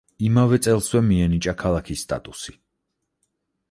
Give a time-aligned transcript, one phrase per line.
[0.27, 2.59] იმავე წელსვე მიენიჭა ქალაქის სტატუსი.